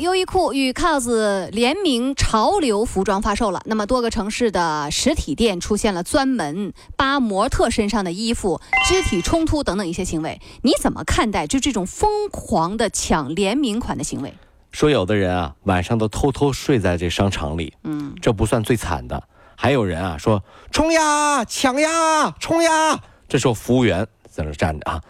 [0.00, 3.60] 优衣库与 COS 联名潮流服装发售了。
[3.66, 10.40] 那么多个城市的实体店出现了专门扒模特身上的衣服、肢体冲突等等一些行为。
[10.62, 14.34] 你怎么看待就这种疯狂的抢联名款的行为？
[14.70, 19.22] 说有的人啊，晚上都偷偷睡在这商场里，嗯，这不算最惨的。
[19.56, 25.00] 还有人啊说冲呀、抢呀、冲呀，这时候服务员在那站着啊，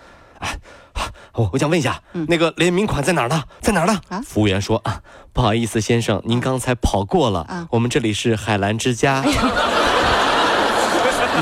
[0.41, 0.49] 啊。
[1.35, 3.43] 我我想问一下，那个联名款在哪儿呢？
[3.61, 4.01] 在哪儿呢？
[4.09, 5.01] 啊，服务员说啊，
[5.33, 7.41] 不好意思，先生，您刚才跑过了。
[7.49, 9.25] 啊，我们这里是海澜之家。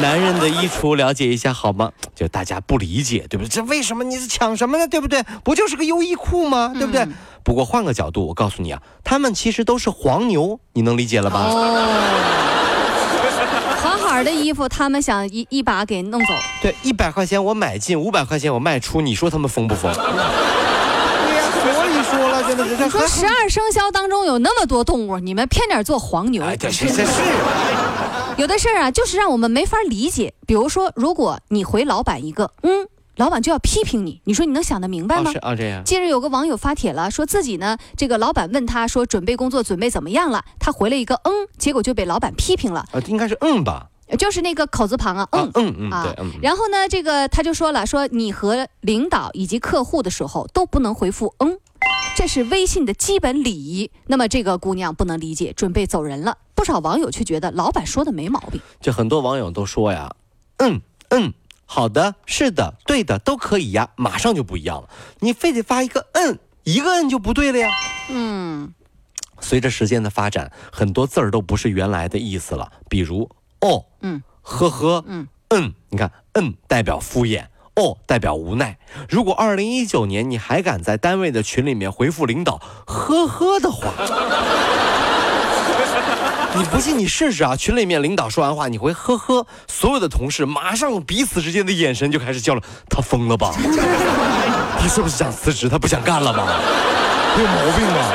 [0.00, 1.90] 男人的衣橱了解一下好吗？
[2.14, 3.48] 就大家不理解，对不对？
[3.48, 4.86] 这为什么你是抢什么呢？
[4.86, 5.22] 对不对？
[5.42, 6.72] 不就是个优衣库吗？
[6.72, 7.06] 对不对？
[7.42, 11.40] 不过换个角度，我告诉你啊，他们其实都是黄牛，你能理解了吧？
[11.50, 12.39] 哦。
[14.22, 16.34] 的衣服，他们想一一把给弄走。
[16.62, 19.92] 对，一百块钱我买进，五百块钱我卖出，你说他们疯不疯？
[19.94, 20.00] 对
[21.36, 22.76] 呀，所以说了，真的是。
[22.76, 26.42] 你说十二生肖当中有那么多动物，你们偏点做黄牛？
[26.42, 27.04] 哎，这这是。
[28.36, 30.32] 有的事儿啊，就是让我们没法理解。
[30.46, 32.86] 比如说，如果你回老板一个，嗯。
[33.16, 35.30] 老板就要批评你，你说你能想得明白吗？
[35.30, 35.84] 是啊，这样。
[35.84, 42.86] 近日有个网友发帖了，说自己呢，这个老板问他说准备工作准备怎么样了，他回了一个嗯，结果就被老板批评了。
[42.92, 43.88] 啊，应该是嗯吧。
[44.18, 51.58] 就是那个口字旁啊，嗯嗯嗯啊，然后呢，这个他就说了，说你和领导以及客户的时候都不能回复嗯，
[52.16, 53.90] 这是微信的基本礼仪。
[54.06, 56.38] 那么这个姑娘不能理解，准备走人了。
[56.54, 58.60] 不少网友却觉得老板说的没毛病。
[58.80, 60.14] 就很多网友都说呀，
[60.58, 61.32] 嗯嗯，
[61.64, 64.88] 好的，是的，对的，都可以呀，马上就不一样了。
[65.20, 67.70] 你非得发一个嗯，一个嗯就不对了呀。
[68.10, 68.74] 嗯，
[69.40, 73.30] 随着时间的发展，很多字儿都不是原来的意思了，比如。
[73.60, 77.44] 哦，嗯，呵呵，嗯嗯，你看，嗯代表敷衍，
[77.76, 78.78] 哦代表无奈。
[79.08, 83.92] 如果二零一九年你还敢在单位的群里面回复领导呵呵的话，
[86.56, 87.54] 你不信你试试啊！
[87.54, 92.62] 群里面领导说完话，你回呵呵，所有的同事马上彼此之间的眼神就开始交流。
[92.88, 93.52] 他疯了吧？
[94.80, 95.68] 他是不是想辞职？
[95.68, 96.46] 他不想干了吗？
[97.38, 98.12] 有毛病吗？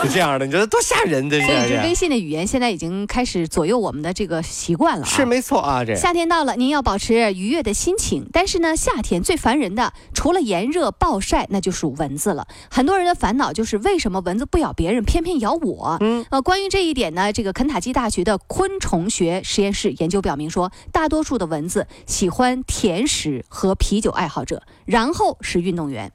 [0.04, 1.28] 是这样的，你觉得多吓人？
[1.28, 5.04] 这所以，这微信的语言现在已经开始左右我们的这个习惯了。
[5.04, 8.26] 是没错啊，这夏天到了，您要保持愉悦的心情。
[8.32, 12.46] 但是呢，夏天最烦人的，除了炎热暴晒，那就属蚊子了。
[12.70, 15.98] 很多人的烦恼就是为什么蚊子不咬别人，偏偏咬我？
[16.00, 26.10] 嗯，呃，关于这一点呢，这个肯塔基大学的昆虫学实验室研究表明说，大多数的蚊子喜欢甜食和啤酒爱好者，然后是运动员。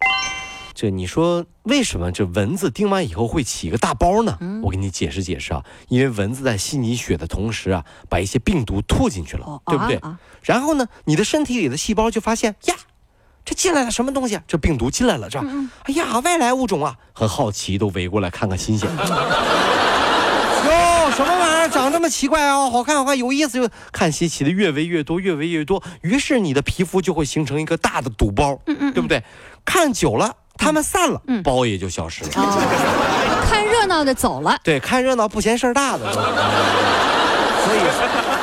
[0.76, 4.38] 这你说为什么这蚊子叮完以后会起一个大包呢？
[4.62, 10.02] 我给你解释解释啊，因为蚊子在吸你血的同时啊，把一些病毒吐进去了，对不对？
[10.44, 12.76] 然后呢，你的身体里的细胞就发现呀，
[13.46, 14.38] 这进来了什么东西？
[14.46, 15.40] 这病毒进来了，这，
[15.84, 18.90] 哎呀，外来物种啊，很好奇，都围过来看看新鲜。
[18.92, 19.02] 哟，
[21.12, 22.70] 什么玩意儿长这么奇怪啊？
[22.70, 29.24] 好看好看，有意思，就看稀奇的越围越多，越围越多，于是你的皮肤就会形成一个大的堵包，对不对？
[29.64, 30.36] 看久了。
[30.58, 32.30] 他们散了，包也就消失了。
[33.50, 36.12] 看热闹的走了，对，看热闹不嫌事儿大的。
[37.66, 37.80] 所以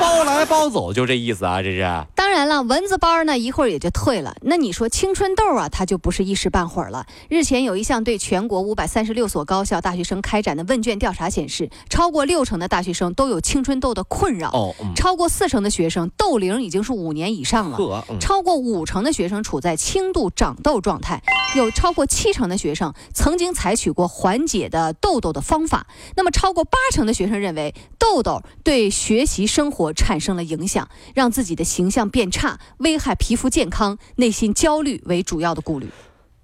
[0.00, 2.04] 包来包走就这意思啊，这是。
[2.16, 4.34] 当然了，蚊子包呢一会儿也就退了。
[4.42, 7.06] 那你说青春痘啊，它就不是一时半会儿了。
[7.28, 14.50] 日前有一项对全国五百三十六所高校大学生开展的问卷调查显示，超过六成的大学生都有青春痘的困扰。
[14.50, 18.04] 哦，超过四成的学生痘龄已经是五年以上了。
[18.18, 21.22] 超过五成的学生处在轻度长痘状态。
[21.54, 25.86] 有超过七成的学生曾经采取过缓解的痘痘的方法。
[26.16, 35.90] 那么，超过八成的学生认为痘痘对学习生活产生了影响，让自己的形象变差，危害皮肤健康，内心焦虑为主要的顾虑。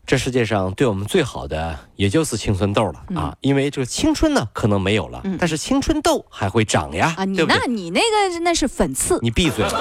[0.06, 3.36] 这世界上对我们最好的也就是青春痘了啊！
[3.42, 7.14] 因为这个青春呢可能没有了，但是青春痘还会长呀。
[7.16, 9.18] 啊，你那你那个那是粉刺。
[9.20, 9.64] 你闭嘴！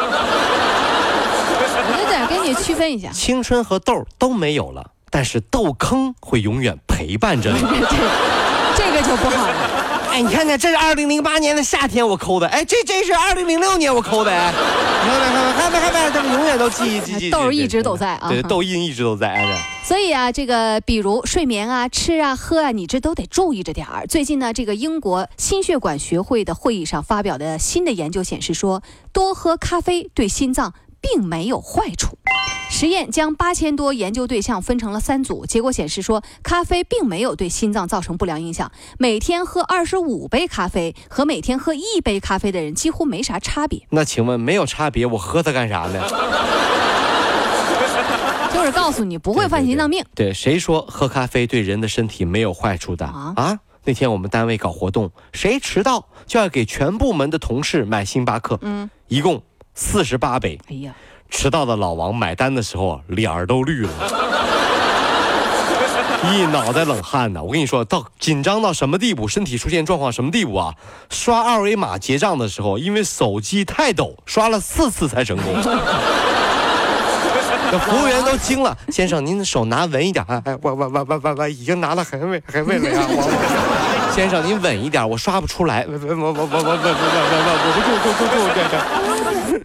[1.90, 4.92] 我有点跟你区分一下，青春和痘都没有了。
[5.10, 7.60] 但是痘坑会永远陪伴着你，
[8.76, 9.74] 这个就不好了。
[10.12, 14.52] 哎，你看看，这是二零零八年的夏天我抠的，哎，这这是二零零六年我抠的，哎，
[15.04, 19.58] 你看看看看看看，他们永远都记记记，痘一直都在啊，对，痘印一直都在，哎。
[19.84, 24.08] 所以啊，这个比如睡眠啊、吃啊、喝啊，你这都得注意着点儿。
[24.08, 28.82] 最近呢，这个英国心血管学会的会议上发表的新的研究显示说，
[29.14, 32.17] 多喝咖啡对心脏并没有坏处。
[32.70, 38.72] 实验将八千多研究对象分成了三组，结果显示说，咖啡并没有对心脏造成不良影响。
[39.00, 43.88] 每天喝二十五杯咖啡和每天喝一杯咖啡的人几乎没啥差别。
[43.90, 46.08] 那请问没有差别，我喝它干啥呢？
[48.54, 50.06] 就是告诉你不会犯心脏病。
[50.14, 53.34] 对，谁说喝咖啡对人的身体没有坏处的啊？
[53.36, 59.42] 啊，那天我们单位搞活动，谁迟到就要给全部门的同事买星巴克，嗯，一共
[59.74, 60.60] 四十八杯。
[60.70, 60.94] 哎呀。
[61.30, 63.90] 迟到的老王买单的时候脸儿都绿了，
[66.34, 67.44] 一脑袋冷汗呢。
[67.44, 70.74] 我跟你说到紧张到什么地步，身体出现状况什么地步啊？
[71.10, 75.46] 刷二维码结账的时候，因为手机太抖，刷了四次才成功。
[77.70, 80.42] 那服务员都惊了，先生您的手拿稳一点啊！
[80.46, 83.06] 哎，我我我我我我已经拿了很稳很稳了呀。
[84.16, 85.86] 先生您稳一点，我刷不出来。
[85.88, 86.74] 我我我我我我我我
[87.30, 88.74] 我我不住住住住这个。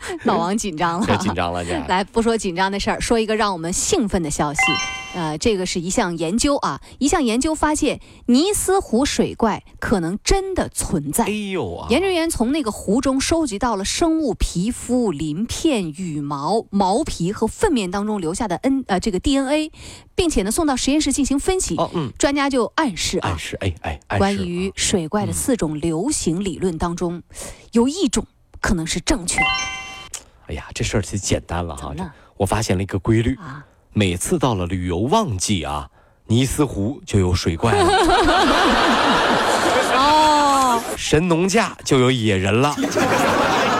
[0.25, 4.61] 老王紧张了，紧张了，来，不说紧张的事儿，说一个让我们兴奋的消息。
[5.15, 11.25] 呃，这个是一项研究啊，一项研究发现，尼斯湖水怪可能真的存在。
[11.25, 11.87] 哎呦啊！
[11.91, 19.71] 研究员从那个湖中收集到了生物皮肤、鳞片、羽毛、毛皮和粪便当中留下的 N 呃这个 DNA，
[20.15, 21.77] 并且呢送到实验室进行分析。
[21.77, 22.11] 哦，嗯。
[22.19, 27.23] 专家就暗示啊，暗示，哎哎，关于水怪的四种流行理论当中，
[27.73, 28.25] 有一种
[28.63, 29.47] 可能是正确的。
[30.49, 31.93] 哎呀，这事儿就简单了哈！
[32.37, 35.89] 我发现了一个规律啊，每次到了旅游旺季啊，
[36.27, 37.87] 尼斯湖就有水怪了。
[39.95, 42.75] 哦，神农架就有野人了，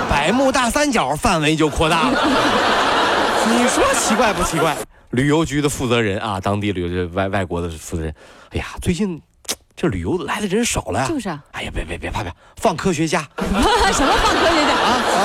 [0.09, 2.19] 百慕大三角范围就扩大了。
[3.49, 4.77] 你说奇怪不奇怪？
[5.11, 8.15] 旅游局的负责人啊，当地旅游外外国的负责人，
[8.51, 9.21] 哎呀，最近
[9.75, 11.07] 这旅游来的人少了呀。
[11.09, 11.29] 就是。
[11.29, 13.21] 啊哎呀，别别别怕别，放科学家。
[13.37, 15.03] 什么放科学家啊？
[15.05, 15.19] 哦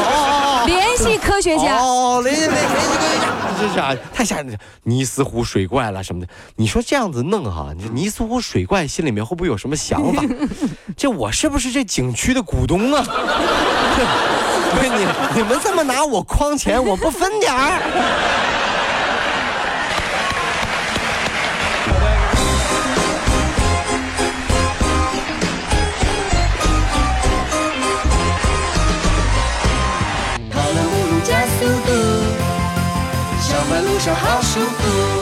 [0.44, 0.47] 哦。
[0.68, 3.26] 联系科学家哦，联系联联系科学家，
[3.60, 4.58] 这是啊，太吓人了！
[4.84, 6.28] 尼斯湖水怪了什么的，
[6.58, 10.22] 你说这样子弄哈，尼斯湖水怪心里面会不会有什么想法？
[10.96, 13.04] 这我是不是这景区的股东啊？
[14.78, 17.82] 你你们这么拿我框钱，我不分点儿？
[34.14, 35.17] 好舒服。